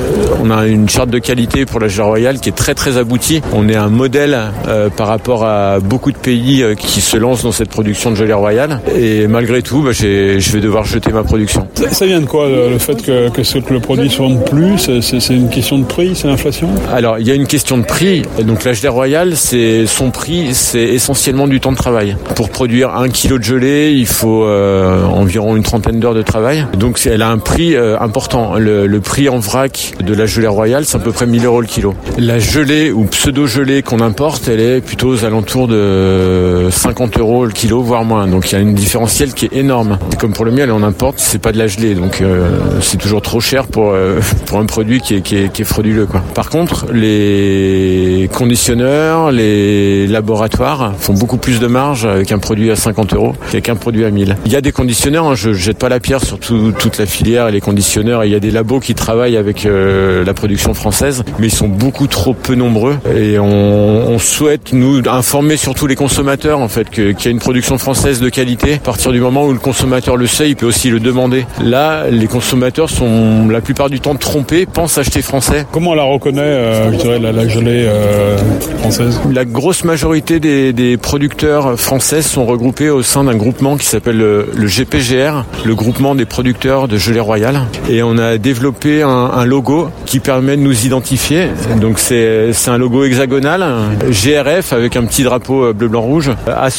on 0.42 0.50
a 0.50 0.66
une 0.66 0.88
charte 0.88 1.10
de 1.10 1.18
qualité 1.18 1.66
pour 1.66 1.80
la 1.80 1.88
gelée 1.88 2.02
royale 2.02 2.40
qui 2.40 2.48
est 2.48 2.56
très 2.56 2.74
très 2.74 2.96
aboutie. 2.96 3.42
On 3.52 3.68
est 3.68 3.76
un 3.76 3.88
modèle 3.88 4.38
euh, 4.68 4.88
par 4.90 5.06
rapport 5.06 5.44
à 5.44 5.80
beaucoup 5.80 6.12
de 6.12 6.18
pays 6.18 6.64
qui 6.78 7.00
se 7.00 7.16
lancent 7.16 7.42
dans 7.42 7.52
cette 7.52 7.68
production 7.68 8.10
de 8.10 8.16
gelée 8.16 8.32
royale. 8.32 8.80
Et 8.96 9.26
malgré 9.26 9.62
tout, 9.62 9.82
bah, 9.82 9.92
je 9.92 10.52
vais 10.52 10.60
devoir 10.60 10.84
jeter 10.84 11.12
ma 11.12 11.22
production. 11.22 11.68
Ça, 11.92 12.06
vient 12.06 12.20
de 12.20 12.26
quoi 12.26 12.48
le 12.48 12.78
fait 12.78 13.02
que, 13.02 13.28
que, 13.28 13.72
le 13.72 13.80
produit 13.80 14.10
se 14.10 14.18
vende 14.18 14.44
plus? 14.44 14.90
C'est 15.00 15.34
une 15.34 15.48
question 15.48 15.78
de 15.78 15.84
prix, 15.84 16.12
c'est 16.14 16.28
l'inflation? 16.28 16.68
Alors 16.92 17.18
il 17.18 17.26
y 17.26 17.30
a 17.30 17.34
une 17.34 17.46
question 17.46 17.78
de 17.78 17.84
prix. 17.84 18.22
Donc 18.42 18.64
la 18.64 18.72
gelée 18.72 18.88
royale, 18.88 19.36
c'est 19.36 19.86
son 19.86 20.10
prix, 20.10 20.54
c'est 20.54 20.84
essentiellement 20.84 21.48
du 21.48 21.60
temps 21.60 21.72
de 21.72 21.76
travail. 21.76 22.16
Pour 22.34 22.50
produire 22.50 22.94
un 22.94 23.08
kilo 23.08 23.38
de 23.38 23.44
gelée, 23.44 23.92
il 24.00 24.06
faut 24.06 24.44
euh, 24.44 25.04
environ 25.04 25.56
une 25.56 25.62
trentaine 25.62 26.00
d'heures 26.00 26.14
de 26.14 26.22
travail. 26.22 26.66
Donc 26.78 27.00
elle 27.06 27.20
a 27.20 27.28
un 27.28 27.38
prix 27.38 27.76
euh, 27.76 27.98
important. 28.00 28.54
Le, 28.56 29.00
prix 29.00 29.28
en 29.28 29.38
vrac 29.38 29.94
de 30.02 30.14
la 30.14 30.26
gelée 30.26 30.46
royale, 30.46 30.84
c'est 30.84 30.96
à 30.96 31.00
peu 31.00 31.12
près 31.12 31.26
1000 31.26 31.44
euros 31.44 31.60
le 31.60 31.66
kilo. 31.66 31.94
La 32.18 32.38
gelée 32.38 32.90
ou 32.92 33.04
pseudo-gelée 33.04 33.82
qu'on 33.82 34.00
importe, 34.00 34.48
elle 34.48 34.60
est 34.60 34.80
plutôt 34.80 35.08
aux 35.08 35.24
alentours 35.24 35.68
de 35.68 36.68
50 37.00 37.18
euros 37.18 37.46
le 37.46 37.52
kilo, 37.52 37.82
voire 37.82 38.04
moins. 38.04 38.26
Donc 38.26 38.50
il 38.50 38.54
y 38.54 38.58
a 38.58 38.60
une 38.60 38.74
différentielle 38.74 39.32
qui 39.32 39.46
est 39.46 39.54
énorme. 39.54 39.98
Comme 40.18 40.32
pour 40.32 40.44
le 40.44 40.50
miel, 40.50 40.70
on 40.70 40.82
importe, 40.82 41.18
c'est 41.18 41.40
pas 41.40 41.52
de 41.52 41.58
la 41.58 41.66
gelée, 41.66 41.94
donc 41.94 42.20
euh, 42.20 42.58
c'est 42.82 42.98
toujours 42.98 43.22
trop 43.22 43.40
cher 43.40 43.66
pour 43.66 43.94
pour 44.46 44.58
un 44.58 44.66
produit 44.66 45.00
qui 45.00 45.14
est, 45.14 45.20
qui 45.22 45.36
est, 45.36 45.52
qui 45.52 45.62
est 45.62 45.64
frauduleux. 45.64 46.06
Quoi. 46.06 46.22
Par 46.34 46.50
contre, 46.50 46.86
les 46.92 48.28
conditionneurs, 48.34 49.30
les 49.30 50.06
laboratoires 50.08 50.92
font 50.98 51.14
beaucoup 51.14 51.36
plus 51.36 51.60
de 51.60 51.66
marge 51.66 52.04
avec 52.04 52.32
un 52.32 52.38
produit 52.38 52.70
à 52.70 52.76
50 52.76 53.14
euros 53.14 53.34
qu'avec 53.50 53.68
un 53.68 53.76
produit 53.76 54.04
à 54.04 54.10
1000. 54.10 54.36
Il 54.44 54.52
y 54.52 54.56
a 54.56 54.60
des 54.60 54.72
conditionneurs, 54.72 55.26
hein, 55.26 55.34
je 55.34 55.52
jette 55.52 55.78
pas 55.78 55.88
la 55.88 56.00
pierre 56.00 56.22
sur 56.22 56.38
toute 56.38 56.98
la 56.98 57.06
filière 57.06 57.48
et 57.48 57.52
les 57.52 57.60
conditionneurs. 57.60 58.24
il 58.24 58.30
y 58.32 58.34
a 58.34 58.40
des 58.40 58.50
labos 58.50 58.80
qui 58.80 58.94
travaillent 58.94 59.36
avec 59.36 59.64
euh, 59.64 60.24
la 60.24 60.34
production 60.34 60.74
française, 60.74 61.22
mais 61.38 61.46
ils 61.46 61.54
sont 61.54 61.68
beaucoup 61.68 62.06
trop 62.06 62.34
peu 62.34 62.54
nombreux. 62.54 62.98
Et 63.14 63.38
on, 63.38 64.18
souhaite 64.18 64.74
nous 64.74 65.00
informer 65.08 65.56
surtout 65.56 65.86
les 65.86 65.96
consommateurs 65.96 66.60
en 66.60 66.68
fait 66.68 66.89
qu'il 66.90 67.14
y 67.24 67.28
a 67.28 67.30
une 67.30 67.38
production 67.38 67.78
française 67.78 68.20
de 68.20 68.28
qualité. 68.28 68.74
À 68.74 68.78
partir 68.78 69.12
du 69.12 69.20
moment 69.20 69.46
où 69.46 69.52
le 69.52 69.58
consommateur 69.58 70.16
le 70.16 70.26
sait, 70.26 70.48
il 70.48 70.56
peut 70.56 70.66
aussi 70.66 70.90
le 70.90 71.00
demander. 71.00 71.46
Là, 71.62 72.04
les 72.10 72.26
consommateurs 72.26 72.90
sont 72.90 73.48
la 73.48 73.60
plupart 73.60 73.90
du 73.90 74.00
temps 74.00 74.14
trompés, 74.14 74.66
pensent 74.66 74.98
acheter 74.98 75.22
français. 75.22 75.66
Comment 75.72 75.90
on 75.90 75.94
la 75.94 76.02
reconnaît, 76.02 76.40
euh, 76.40 76.92
je 76.92 76.98
dirais, 76.98 77.18
la, 77.18 77.48
gelée 77.48 77.86
euh, 77.86 78.36
française? 78.78 79.20
La 79.32 79.44
grosse 79.44 79.84
majorité 79.84 80.40
des, 80.40 80.72
des 80.72 80.96
producteurs 80.96 81.78
français 81.78 82.22
sont 82.22 82.46
regroupés 82.46 82.90
au 82.90 83.02
sein 83.02 83.24
d'un 83.24 83.36
groupement 83.36 83.76
qui 83.76 83.86
s'appelle 83.86 84.18
le, 84.18 84.66
GPGR, 84.66 85.44
le 85.64 85.74
groupement 85.74 86.14
des 86.14 86.26
producteurs 86.26 86.88
de 86.88 86.96
gelée 86.96 87.20
royale. 87.20 87.62
Et 87.88 88.02
on 88.02 88.18
a 88.18 88.38
développé 88.38 89.02
un, 89.02 89.08
un 89.08 89.44
logo 89.44 89.90
qui 90.06 90.20
permet 90.20 90.56
de 90.56 90.62
nous 90.62 90.86
identifier. 90.86 91.48
Donc 91.80 91.98
c'est 91.98 92.52
un 92.66 92.78
logo 92.78 93.04
hexagonal, 93.04 93.64
GRF 94.08 94.72
avec 94.72 94.96
un 94.96 95.04
petit 95.04 95.22
drapeau 95.22 95.64
euh, 95.64 95.72
bleu 95.72 95.88
blanc 95.88 96.02
rouge. 96.02 96.30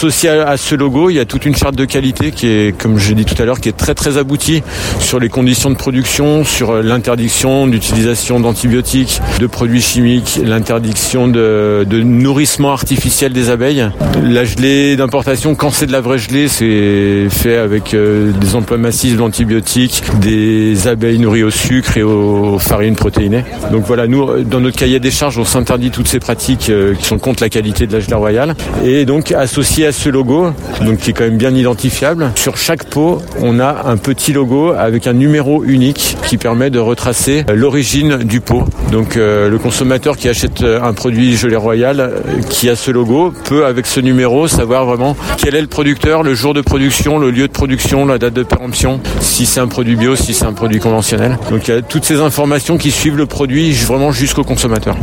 Associé 0.02 0.30
à, 0.30 0.58
ce 0.58 0.74
logo, 0.74 1.12
il 1.12 1.18
y 1.18 1.20
a 1.20 1.26
toute 1.26 1.46
une 1.46 1.56
charte 1.56 1.76
de 1.76 1.86
qualité 1.86 2.32
qui 2.32 2.48
est, 2.48 2.76
comme 2.76 2.98
j'ai 2.98 3.14
dit 3.14 3.24
tout 3.24 3.40
à 3.40 3.46
l'heure, 3.46 3.60
qui 3.60 3.70
est 3.70 3.78
très 3.78 3.94
très 3.94 4.18
aboutie 4.18 4.64
sur 5.00 5.20
les 5.20 5.30
conditions 5.30 5.70
de 5.70 5.76
production, 5.76 6.44
sur 6.44 6.72
euh, 6.72 6.82
l'interdiction 6.82 7.68
d'utilisation 7.68 8.40
d'antibiotiques, 8.40 9.22
de 9.40 9.46
produits 9.46 9.84
chimiques, 9.84 10.40
l'interdiction 10.44 11.28
de, 11.28 11.86
nourrissement 11.92 12.72
artificiel 12.72 13.32
des 13.32 13.52
abeilles. 13.52 13.92
La 14.24 14.44
gelée 14.44 14.96
d'importation, 14.96 15.54
quand 15.54 15.70
c'est 15.70 15.86
de 15.86 15.92
la 15.92 16.02
vraie 16.02 16.18
gelée, 16.18 16.48
c'est 16.48 17.28
fait 17.30 17.58
avec 17.58 17.94
euh, 17.94 18.32
des 18.32 18.56
emplois 18.56 18.80
massifs 18.80 19.18
d'antibiotiques, 19.18 20.02
des 20.20 20.88
abeilles 20.88 21.20
nourries 21.20 21.44
au 21.44 21.52
sucre 21.52 21.96
et 21.98 22.02
aux 22.02 22.58
farines 22.58 22.96
protéinées. 22.96 23.44
Donc 23.72 23.84
voilà, 23.86 24.08
nous, 24.08 24.42
dans 24.46 24.62
notre 24.62 24.80
cahier 24.80 25.00
des 25.00 25.12
charges, 25.12 25.38
on 25.38 25.46
s'interdit 25.46 25.92
toutes 25.92 26.08
ces 26.08 26.20
pratiques 26.20 26.72
euh, 26.72 26.96
qui 26.96 27.06
sont 27.06 27.20
contre 27.20 27.44
la 27.44 27.50
qualité 27.50 27.86
de 27.86 27.94
la 27.94 28.00
gelée 28.00 28.16
royale. 28.16 28.56
Et 28.84 29.06
donc, 29.06 29.32
associé 29.32 29.86
à 29.86 29.91
ce 29.92 30.10
logo, 30.10 30.52
donc 30.82 31.00
qui 31.00 31.12
est 31.12 31.14
quand 31.14 31.24
même 31.24 31.38
bien 31.38 31.54
identifiable, 31.56 32.32
sur 32.36 32.58
chaque 32.58 32.86
pot, 32.86 33.22
on 33.42 33.60
a 33.60 33.84
un 33.86 33.98
petit 33.98 34.34
logo 34.34 34.72
avec 34.72 35.08
un 35.08 35.14
numéro 35.14 35.64
unique 35.64 36.18
qui 36.26 36.38
permet 36.38 36.70
de 36.70 36.80
retracer 36.80 37.46
euh, 37.50 37.56
l'origine 37.56 38.18
du 38.18 38.42
pot. 38.42 38.64
Donc, 38.92 39.16
le 39.16 39.58
consommateur 39.58 40.18
qui 40.18 40.28
achète 40.28 40.64
un 40.64 40.94
produit 40.94 41.38
gelée 41.38 41.56
royale 41.56 42.12
qui 42.50 42.70
a 42.70 42.76
ce 42.76 42.92
logo 42.92 43.34
peut, 43.46 43.66
avec 43.66 43.86
ce 43.86 44.00
numéro, 44.00 44.48
savoir 44.48 44.86
vraiment 44.86 45.16
quel 45.38 45.56
est 45.56 45.62
le 45.62 45.68
producteur, 45.68 46.24
le 46.24 46.34
jour 46.34 46.54
de 46.54 46.62
production, 46.62 47.18
le 47.18 47.32
lieu 47.32 47.48
de 47.48 47.54
production, 47.54 48.06
la 48.06 48.18
date 48.18 48.34
de 48.34 48.44
péremption, 48.44 49.00
si 49.20 49.46
c'est 49.46 49.60
un 49.60 49.68
produit 49.68 49.96
bio, 49.96 50.16
si 50.16 50.34
c'est 50.34 50.46
un 50.46 50.54
produit 50.54 50.80
conventionnel. 50.80 51.38
Donc 51.50 51.68
il 51.68 51.74
y 51.74 51.78
a 51.78 51.82
toutes 51.82 52.04
ces 52.04 52.20
informations 52.20 52.78
qui 52.78 52.92
suivent 52.92 53.18
le 53.18 53.26
produit 53.26 53.72
vraiment 53.72 54.12
jusqu'au 54.12 54.44
consommateur. 54.44 54.98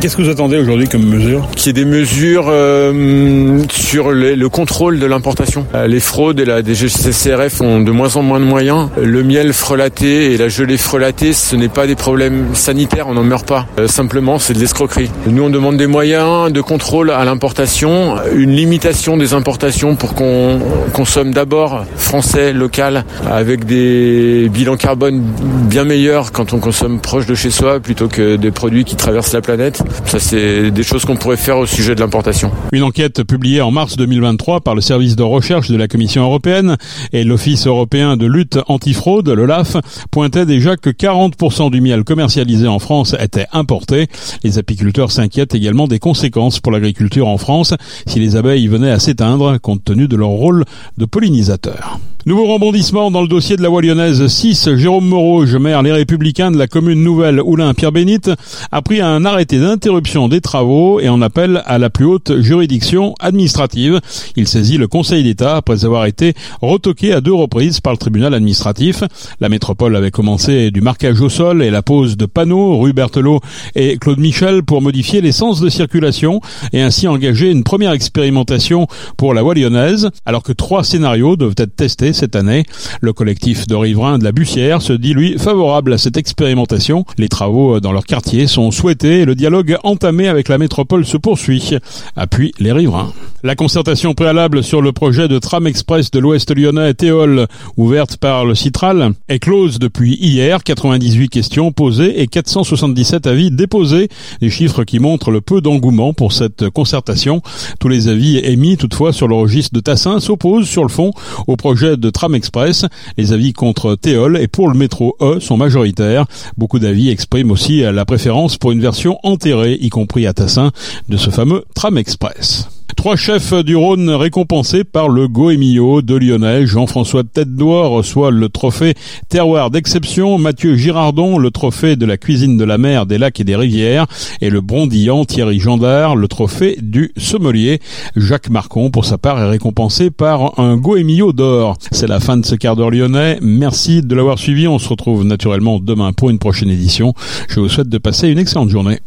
Qu'est-ce 0.00 0.16
que 0.16 0.22
vous 0.22 0.30
attendez 0.30 0.58
aujourd'hui 0.58 0.88
comme 0.88 1.04
mesure? 1.04 1.48
Qu'il 1.56 1.66
y 1.66 1.70
ait 1.70 1.84
des 1.84 1.90
mesures 1.90 2.46
euh, 2.48 3.58
sur 3.70 3.99
le 4.08 4.48
contrôle 4.48 4.98
de 4.98 5.06
l'importation. 5.06 5.66
Euh, 5.74 5.86
les 5.86 6.00
fraudes 6.00 6.40
et 6.40 6.44
la 6.44 6.62
DGCCRF 6.62 7.60
ont 7.60 7.80
de 7.80 7.90
moins 7.90 8.16
en 8.16 8.22
moins 8.22 8.40
de 8.40 8.44
moyens. 8.44 8.88
Le 9.00 9.22
miel 9.22 9.52
frelaté 9.52 10.32
et 10.32 10.36
la 10.38 10.48
gelée 10.48 10.76
frelatée, 10.76 11.32
ce 11.32 11.56
n'est 11.56 11.68
pas 11.68 11.86
des 11.86 11.96
problèmes 11.96 12.54
sanitaires, 12.54 13.08
on 13.08 13.14
n'en 13.14 13.22
meurt 13.22 13.46
pas. 13.46 13.66
Euh, 13.78 13.86
simplement, 13.86 14.38
c'est 14.38 14.54
de 14.54 14.58
l'escroquerie. 14.58 15.10
Nous, 15.26 15.42
on 15.42 15.50
demande 15.50 15.76
des 15.76 15.86
moyens 15.86 16.52
de 16.52 16.60
contrôle 16.60 17.10
à 17.10 17.24
l'importation, 17.24 18.16
une 18.34 18.52
limitation 18.52 19.16
des 19.16 19.34
importations 19.34 19.96
pour 19.96 20.14
qu'on 20.14 20.60
consomme 20.92 21.32
d'abord 21.32 21.84
français, 21.96 22.52
local, 22.52 23.04
avec 23.30 23.64
des 23.64 24.48
bilans 24.52 24.76
carbone 24.76 25.22
bien 25.68 25.84
meilleurs 25.84 26.32
quand 26.32 26.52
on 26.52 26.58
consomme 26.58 27.00
proche 27.00 27.26
de 27.26 27.34
chez 27.34 27.50
soi 27.50 27.80
plutôt 27.80 28.08
que 28.08 28.36
des 28.36 28.50
produits 28.50 28.84
qui 28.84 28.96
traversent 28.96 29.32
la 29.32 29.40
planète. 29.40 29.82
Ça, 30.06 30.18
c'est 30.18 30.70
des 30.70 30.82
choses 30.82 31.04
qu'on 31.04 31.16
pourrait 31.16 31.36
faire 31.36 31.58
au 31.58 31.66
sujet 31.66 31.94
de 31.94 32.00
l'importation. 32.00 32.50
Une 32.72 32.82
enquête 32.82 33.22
publiée 33.24 33.60
en 33.60 33.70
mars 33.70 33.89
2023 33.96 34.60
par 34.60 34.74
le 34.74 34.80
service 34.80 35.16
de 35.16 35.22
recherche 35.22 35.70
de 35.70 35.76
la 35.76 35.88
Commission 35.88 36.22
européenne 36.22 36.76
et 37.12 37.24
l'Office 37.24 37.66
européen 37.66 38.16
de 38.16 38.26
lutte 38.26 38.58
antifraude, 38.68 39.28
l'OLAF, 39.28 39.76
pointait 40.10 40.46
déjà 40.46 40.76
que 40.76 40.90
40% 40.90 41.70
du 41.70 41.80
miel 41.80 42.04
commercialisé 42.04 42.66
en 42.66 42.78
France 42.78 43.14
était 43.18 43.46
importé. 43.52 44.08
Les 44.44 44.58
apiculteurs 44.58 45.12
s'inquiètent 45.12 45.54
également 45.54 45.86
des 45.86 45.98
conséquences 45.98 46.60
pour 46.60 46.72
l'agriculture 46.72 47.28
en 47.28 47.38
France 47.38 47.74
si 48.06 48.18
les 48.18 48.36
abeilles 48.36 48.68
venaient 48.68 48.90
à 48.90 48.98
s'éteindre 48.98 49.58
compte 49.60 49.84
tenu 49.84 50.08
de 50.08 50.16
leur 50.16 50.28
rôle 50.28 50.64
de 50.98 51.04
pollinisateurs. 51.04 51.98
Nouveau 52.26 52.52
rebondissement 52.52 53.10
dans 53.10 53.22
le 53.22 53.28
dossier 53.28 53.56
de 53.56 53.62
la 53.62 53.70
voie 53.70 53.80
lyonnaise 53.80 54.26
6. 54.26 54.76
Jérôme 54.76 55.06
Moreau, 55.06 55.46
maire 55.58 55.82
Les 55.82 55.90
Républicains 55.90 56.50
de 56.50 56.58
la 56.58 56.66
commune 56.66 57.02
nouvelle 57.02 57.40
Oulin-Pierre-Bénite, 57.40 58.30
a 58.70 58.82
pris 58.82 59.00
un 59.00 59.24
arrêté 59.24 59.58
d'interruption 59.58 60.28
des 60.28 60.42
travaux 60.42 61.00
et 61.00 61.08
en 61.08 61.22
appelle 61.22 61.62
à 61.64 61.78
la 61.78 61.88
plus 61.88 62.04
haute 62.04 62.42
juridiction 62.42 63.14
administrative. 63.20 64.00
Il 64.36 64.46
saisit 64.46 64.76
le 64.76 64.86
Conseil 64.86 65.22
d'État 65.22 65.56
après 65.56 65.86
avoir 65.86 66.04
été 66.04 66.34
retoqué 66.60 67.14
à 67.14 67.22
deux 67.22 67.32
reprises 67.32 67.80
par 67.80 67.94
le 67.94 67.98
tribunal 67.98 68.34
administratif. 68.34 69.02
La 69.40 69.48
métropole 69.48 69.96
avait 69.96 70.10
commencé 70.10 70.70
du 70.70 70.82
marquage 70.82 71.22
au 71.22 71.30
sol 71.30 71.62
et 71.62 71.70
la 71.70 71.80
pose 71.80 72.18
de 72.18 72.26
panneaux 72.26 72.76
rue 72.80 72.92
Berthelot 72.92 73.40
et 73.74 73.96
Claude 73.96 74.18
Michel 74.18 74.62
pour 74.62 74.82
modifier 74.82 75.22
les 75.22 75.32
sens 75.32 75.58
de 75.60 75.70
circulation 75.70 76.42
et 76.74 76.82
ainsi 76.82 77.08
engager 77.08 77.50
une 77.50 77.64
première 77.64 77.92
expérimentation 77.92 78.88
pour 79.16 79.32
la 79.32 79.40
voie 79.40 79.54
lyonnaise, 79.54 80.10
alors 80.26 80.42
que 80.42 80.52
trois 80.52 80.84
scénarios 80.84 81.36
doivent 81.36 81.54
être 81.56 81.74
testés 81.74 82.09
cette 82.12 82.36
année. 82.36 82.64
Le 83.00 83.12
collectif 83.12 83.66
de 83.66 83.74
riverains 83.74 84.18
de 84.18 84.24
la 84.24 84.32
Bussière 84.32 84.82
se 84.82 84.92
dit 84.92 85.14
lui 85.14 85.38
favorable 85.38 85.92
à 85.92 85.98
cette 85.98 86.16
expérimentation. 86.16 87.04
Les 87.18 87.28
travaux 87.28 87.80
dans 87.80 87.92
leur 87.92 88.04
quartier 88.04 88.46
sont 88.46 88.70
souhaités 88.70 89.20
et 89.20 89.24
le 89.24 89.34
dialogue 89.34 89.76
entamé 89.82 90.28
avec 90.28 90.48
la 90.48 90.58
métropole 90.58 91.04
se 91.04 91.16
poursuit. 91.16 91.76
Appuie 92.16 92.52
les 92.58 92.72
riverains. 92.72 93.12
La 93.42 93.54
concertation 93.54 94.12
préalable 94.12 94.62
sur 94.62 94.82
le 94.82 94.92
projet 94.92 95.26
de 95.26 95.38
tram 95.38 95.66
express 95.66 96.10
de 96.10 96.18
l'Ouest 96.18 96.54
lyonnais 96.54 96.92
Théol, 96.92 97.46
ouverte 97.76 98.18
par 98.18 98.44
le 98.44 98.54
Citral, 98.54 99.12
est 99.28 99.38
close 99.38 99.78
depuis 99.78 100.14
hier. 100.20 100.62
98 100.62 101.28
questions 101.30 101.72
posées 101.72 102.20
et 102.20 102.26
477 102.26 103.26
avis 103.26 103.50
déposés. 103.50 104.08
Des 104.40 104.50
chiffres 104.50 104.84
qui 104.84 104.98
montrent 104.98 105.30
le 105.30 105.40
peu 105.40 105.60
d'engouement 105.60 106.12
pour 106.12 106.32
cette 106.32 106.68
concertation. 106.68 107.40
Tous 107.78 107.88
les 107.88 108.08
avis 108.08 108.38
émis 108.38 108.76
toutefois 108.76 109.12
sur 109.12 109.26
le 109.26 109.34
registre 109.34 109.74
de 109.74 109.80
Tassin 109.80 110.20
s'opposent 110.20 110.68
sur 110.68 110.82
le 110.82 110.88
fond 110.88 111.12
au 111.46 111.56
projet 111.56 111.96
de 112.00 112.10
tram 112.10 112.34
express. 112.34 112.86
Les 113.16 113.32
avis 113.32 113.52
contre 113.52 113.94
Théol 113.94 114.38
et 114.38 114.48
pour 114.48 114.68
le 114.68 114.76
métro 114.76 115.16
E 115.20 115.40
sont 115.40 115.56
majoritaires. 115.56 116.26
Beaucoup 116.56 116.78
d'avis 116.78 117.10
expriment 117.10 117.50
aussi 117.50 117.80
la 117.80 118.04
préférence 118.04 118.56
pour 118.56 118.72
une 118.72 118.80
version 118.80 119.18
enterrée, 119.22 119.78
y 119.80 119.88
compris 119.88 120.26
à 120.26 120.32
Tassin, 120.32 120.72
de 121.08 121.16
ce 121.16 121.30
fameux 121.30 121.64
tram 121.74 121.98
express. 121.98 122.68
Trois 122.96 123.16
chefs 123.16 123.54
du 123.64 123.76
Rhône 123.76 124.10
récompensés 124.10 124.84
par 124.84 125.08
le 125.08 125.28
Goemio 125.28 126.02
de 126.02 126.14
Lyonnais. 126.14 126.66
Jean-François 126.66 127.24
Tête 127.24 127.54
d'Oie 127.54 127.88
reçoit 127.88 128.30
le 128.30 128.48
trophée 128.48 128.94
Terroir 129.28 129.70
d'exception. 129.70 130.38
Mathieu 130.38 130.76
Girardon, 130.76 131.38
le 131.38 131.50
trophée 131.50 131.96
de 131.96 132.06
la 132.06 132.16
cuisine 132.16 132.56
de 132.56 132.64
la 132.64 132.78
mer, 132.78 133.06
des 133.06 133.18
lacs 133.18 133.40
et 133.40 133.44
des 133.44 133.56
rivières. 133.56 134.06
Et 134.40 134.50
le 134.50 134.60
brondillant 134.60 135.24
Thierry 135.24 135.60
Gendard, 135.60 136.16
le 136.16 136.28
trophée 136.28 136.78
du 136.80 137.12
sommelier. 137.16 137.80
Jacques 138.16 138.50
Marcon, 138.50 138.90
pour 138.90 139.04
sa 139.04 139.18
part, 139.18 139.38
est 139.40 139.48
récompensé 139.48 140.10
par 140.10 140.58
un 140.58 140.76
Goemio 140.76 141.32
d'or. 141.32 141.76
C'est 141.90 142.08
la 142.08 142.20
fin 142.20 142.36
de 142.36 142.46
ce 142.46 142.54
quart 142.54 142.76
d'heure 142.76 142.90
lyonnais. 142.90 143.38
Merci 143.40 144.02
de 144.02 144.14
l'avoir 144.14 144.38
suivi. 144.38 144.68
On 144.68 144.78
se 144.78 144.88
retrouve 144.88 145.24
naturellement 145.24 145.78
demain 145.80 146.12
pour 146.12 146.30
une 146.30 146.38
prochaine 146.38 146.70
édition. 146.70 147.14
Je 147.48 147.60
vous 147.60 147.68
souhaite 147.68 147.88
de 147.88 147.98
passer 147.98 148.28
une 148.28 148.38
excellente 148.38 148.70
journée. 148.70 149.00